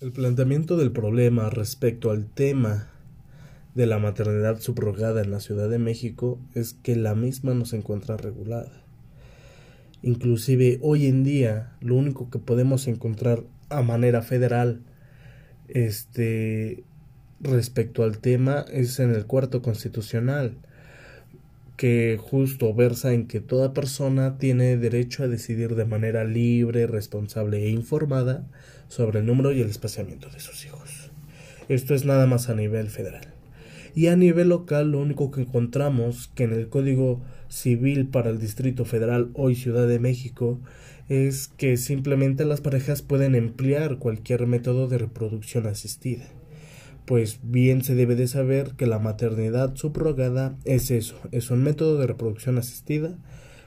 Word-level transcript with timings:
El 0.00 0.12
planteamiento 0.12 0.78
del 0.78 0.92
problema 0.92 1.50
respecto 1.50 2.10
al 2.10 2.24
tema 2.24 2.88
de 3.74 3.84
la 3.84 3.98
maternidad 3.98 4.58
subrogada 4.58 5.20
en 5.20 5.30
la 5.30 5.40
Ciudad 5.40 5.68
de 5.68 5.78
México 5.78 6.40
es 6.54 6.72
que 6.72 6.96
la 6.96 7.14
misma 7.14 7.52
no 7.52 7.66
se 7.66 7.76
encuentra 7.76 8.16
regulada. 8.16 8.82
Inclusive 10.00 10.78
hoy 10.80 11.04
en 11.04 11.22
día 11.22 11.76
lo 11.82 11.96
único 11.96 12.30
que 12.30 12.38
podemos 12.38 12.88
encontrar 12.88 13.44
a 13.68 13.82
manera 13.82 14.22
federal 14.22 14.80
este 15.68 16.82
respecto 17.40 18.02
al 18.02 18.20
tema 18.20 18.64
es 18.72 19.00
en 19.00 19.10
el 19.10 19.26
cuarto 19.26 19.60
constitucional 19.60 20.56
que 21.80 22.18
justo 22.20 22.74
versa 22.74 23.14
en 23.14 23.26
que 23.26 23.40
toda 23.40 23.72
persona 23.72 24.36
tiene 24.36 24.76
derecho 24.76 25.22
a 25.22 25.28
decidir 25.28 25.76
de 25.76 25.86
manera 25.86 26.24
libre, 26.24 26.86
responsable 26.86 27.64
e 27.64 27.70
informada 27.70 28.46
sobre 28.88 29.20
el 29.20 29.24
número 29.24 29.50
y 29.50 29.62
el 29.62 29.70
espaciamiento 29.70 30.28
de 30.28 30.40
sus 30.40 30.66
hijos. 30.66 31.10
Esto 31.70 31.94
es 31.94 32.04
nada 32.04 32.26
más 32.26 32.50
a 32.50 32.54
nivel 32.54 32.90
federal. 32.90 33.32
Y 33.94 34.08
a 34.08 34.16
nivel 34.16 34.50
local 34.50 34.92
lo 34.92 35.00
único 35.00 35.30
que 35.30 35.40
encontramos 35.40 36.30
que 36.34 36.44
en 36.44 36.52
el 36.52 36.68
Código 36.68 37.22
Civil 37.48 38.08
para 38.08 38.28
el 38.28 38.38
Distrito 38.38 38.84
Federal 38.84 39.30
hoy 39.32 39.54
Ciudad 39.54 39.88
de 39.88 39.98
México 39.98 40.60
es 41.08 41.48
que 41.48 41.78
simplemente 41.78 42.44
las 42.44 42.60
parejas 42.60 43.00
pueden 43.00 43.34
emplear 43.34 43.96
cualquier 43.96 44.46
método 44.46 44.86
de 44.86 44.98
reproducción 44.98 45.66
asistida 45.66 46.28
pues 47.04 47.40
bien 47.42 47.82
se 47.82 47.94
debe 47.94 48.14
de 48.14 48.28
saber 48.28 48.72
que 48.76 48.86
la 48.86 48.98
maternidad 48.98 49.74
subrogada 49.74 50.56
es 50.64 50.90
eso, 50.90 51.16
es 51.32 51.50
un 51.50 51.62
método 51.62 51.98
de 51.98 52.06
reproducción 52.06 52.58
asistida, 52.58 53.18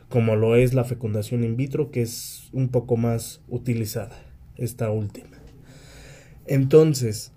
como 0.09 0.35
lo 0.35 0.55
es 0.55 0.73
la 0.73 0.83
fecundación 0.83 1.43
in 1.43 1.57
vitro, 1.57 1.91
que 1.91 2.01
es 2.01 2.49
un 2.53 2.69
poco 2.69 2.97
más 2.97 3.41
utilizada, 3.47 4.17
esta 4.57 4.91
última. 4.91 5.41
Entonces, 6.45 7.31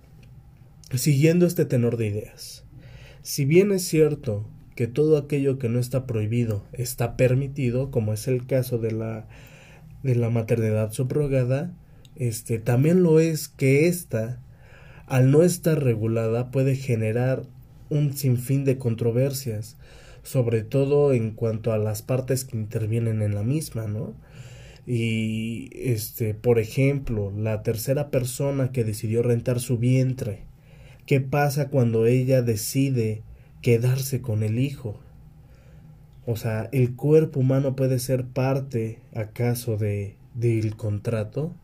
siguiendo 0.95 1.47
este 1.47 1.65
tenor 1.65 1.97
de 1.97 2.07
ideas, 2.09 2.65
si 3.23 3.45
bien 3.45 3.73
es 3.73 3.83
cierto 3.83 4.49
que 4.77 4.87
todo 4.87 5.17
aquello 5.17 5.59
que 5.59 5.69
no 5.69 5.79
está 5.79 6.07
prohibido 6.07 6.65
está 6.73 7.17
permitido, 7.17 7.91
como 7.91 8.13
es 8.13 8.29
el 8.29 8.47
caso 8.47 8.79
de 8.79 8.93
la, 8.93 9.27
de 10.03 10.15
la 10.15 10.29
maternidad 10.29 10.93
subrogada, 10.93 11.75
este, 12.15 12.59
también 12.59 13.03
lo 13.03 13.19
es 13.21 13.49
que 13.49 13.89
ésta 13.89 14.43
al 15.07 15.31
no 15.31 15.43
estar 15.43 15.83
regulada 15.83 16.51
puede 16.51 16.77
generar 16.77 17.45
un 17.91 18.13
sinfín 18.15 18.65
de 18.65 18.79
controversias, 18.79 19.77
sobre 20.23 20.63
todo 20.63 21.13
en 21.13 21.31
cuanto 21.31 21.73
a 21.73 21.79
las 21.79 22.03
partes 22.03 22.45
que 22.45 22.57
intervienen 22.57 23.23
en 23.23 23.35
la 23.35 23.43
misma, 23.43 23.87
¿no? 23.87 24.15
Y 24.87 25.71
este, 25.75 26.35
por 26.35 26.59
ejemplo, 26.59 27.33
la 27.37 27.63
tercera 27.63 28.11
persona 28.11 28.73
que 28.73 28.85
decidió 28.85 29.23
rentar 29.23 29.61
su 29.61 29.79
vientre, 29.79 30.43
¿qué 31.07 31.21
pasa 31.21 31.69
cuando 31.69 32.07
ella 32.07 32.43
decide 32.43 33.23
quedarse 33.63 34.21
con 34.21 34.43
el 34.43 34.59
hijo? 34.59 35.01
O 36.25 36.37
sea, 36.37 36.69
¿el 36.73 36.95
cuerpo 36.97 37.41
humano 37.41 37.77
puede 37.77 38.01
ser 38.01 38.25
parte 38.27 38.99
acaso 39.15 39.77
de 39.77 40.17
del 40.35 40.77
contrato? 40.77 41.55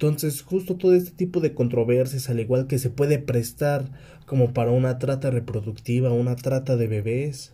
Entonces, 0.00 0.40
justo 0.40 0.76
todo 0.76 0.94
este 0.94 1.10
tipo 1.10 1.40
de 1.40 1.52
controversias, 1.52 2.30
al 2.30 2.40
igual 2.40 2.66
que 2.66 2.78
se 2.78 2.88
puede 2.88 3.18
prestar 3.18 3.90
como 4.24 4.54
para 4.54 4.70
una 4.70 4.98
trata 4.98 5.28
reproductiva, 5.30 6.10
una 6.10 6.36
trata 6.36 6.78
de 6.78 6.86
bebés, 6.86 7.52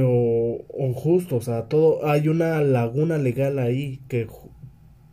o, 0.00 0.64
o, 0.68 0.92
justo, 0.94 1.34
o 1.34 1.40
sea, 1.40 1.64
todo 1.64 2.06
hay 2.06 2.28
una 2.28 2.60
laguna 2.62 3.18
legal 3.18 3.58
ahí 3.58 4.00
que 4.06 4.28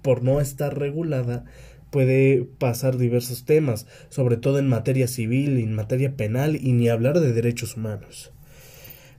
por 0.03 0.21
no 0.21 0.39
estar 0.39 0.77
regulada 0.77 1.45
puede 1.89 2.43
pasar 2.59 2.97
diversos 2.99 3.45
temas, 3.45 3.87
sobre 4.09 4.37
todo 4.37 4.59
en 4.59 4.67
materia 4.67 5.07
civil, 5.07 5.57
en 5.57 5.73
materia 5.73 6.15
penal 6.15 6.55
y 6.55 6.73
ni 6.73 6.87
hablar 6.87 7.19
de 7.19 7.33
derechos 7.33 7.77
humanos. 7.77 8.31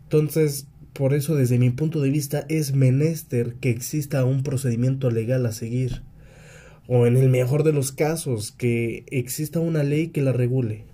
Entonces, 0.05 0.69
por 0.97 1.13
eso, 1.13 1.35
desde 1.35 1.59
mi 1.59 1.71
punto 1.71 2.01
de 2.01 2.11
vista, 2.11 2.47
es 2.49 2.75
menester 2.75 3.55
que 3.55 3.69
exista 3.69 4.25
un 4.25 4.43
procedimiento 4.43 5.11
legal 5.11 5.45
a 5.45 5.53
seguir, 5.53 6.03
o 6.89 7.07
en 7.07 7.17
el 7.17 7.29
mejor 7.29 7.65
de 7.65 7.73
los 7.73 7.93
casos, 7.93 8.51
que 8.53 9.05
exista 9.11 9.61
una 9.61 9.83
ley 9.83 10.09
que 10.09 10.23
la 10.23 10.33
regule. 10.33 10.85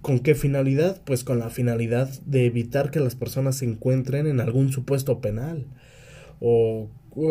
¿Con 0.00 0.18
qué 0.18 0.34
finalidad? 0.34 1.02
Pues 1.04 1.24
con 1.24 1.38
la 1.38 1.50
finalidad 1.50 2.08
de 2.22 2.46
evitar 2.46 2.90
que 2.90 3.00
las 3.00 3.14
personas 3.14 3.56
se 3.56 3.66
encuentren 3.66 4.26
en 4.26 4.40
algún 4.40 4.72
supuesto 4.72 5.20
penal. 5.20 5.66
O, 6.40 6.88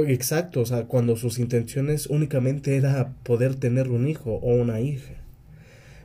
exacto, 0.07 0.61
o 0.61 0.65
sea, 0.65 0.85
cuando 0.85 1.17
sus 1.17 1.39
intenciones 1.39 2.07
únicamente 2.07 2.77
era 2.77 3.15
poder 3.23 3.55
tener 3.55 3.89
un 3.89 4.07
hijo 4.07 4.35
o 4.35 4.53
una 4.53 4.81
hija. 4.81 5.15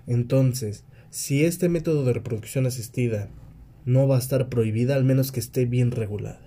Entonces, 0.07 0.85
si 1.11 1.45
este 1.45 1.69
método 1.69 2.05
de 2.05 2.15
reproducción 2.15 2.67
asistida 2.67 3.29
no 3.87 4.07
va 4.07 4.17
a 4.17 4.19
estar 4.19 4.49
prohibida 4.51 4.97
al 4.97 5.05
menos 5.05 5.33
que 5.33 5.41
esté 5.41 5.65
bien 5.65 5.93
regulada. 5.93 6.46